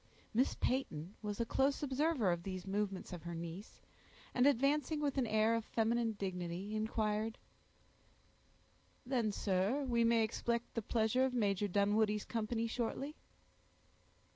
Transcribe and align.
Miss 0.33 0.55
Peyton 0.55 1.13
was 1.21 1.39
a 1.39 1.45
close 1.45 1.83
observer 1.83 2.31
of 2.31 2.41
these 2.41 2.65
movements 2.65 3.13
of 3.13 3.21
her 3.21 3.35
niece, 3.35 3.81
and 4.33 4.47
advancing 4.47 4.99
with 4.99 5.15
an 5.19 5.27
air 5.27 5.53
of 5.53 5.63
feminine 5.63 6.13
dignity, 6.13 6.75
inquired,— 6.75 7.37
"Then, 9.05 9.31
sir, 9.31 9.83
we 9.85 10.03
may 10.03 10.23
expect 10.23 10.73
the 10.73 10.81
pleasure 10.81 11.23
of 11.23 11.35
Major 11.35 11.67
Dunwoodie's 11.67 12.25
company 12.25 12.65
shortly?" 12.65 13.15